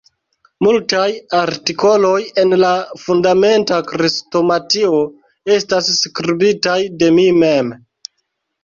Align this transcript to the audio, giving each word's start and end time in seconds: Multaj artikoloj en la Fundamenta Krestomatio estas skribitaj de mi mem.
Multaj 0.67 1.03
artikoloj 1.39 2.15
en 2.45 2.57
la 2.63 2.71
Fundamenta 3.03 3.79
Krestomatio 3.93 5.03
estas 5.59 5.95
skribitaj 6.03 6.81
de 7.05 7.17
mi 7.21 7.33
mem. 7.45 7.73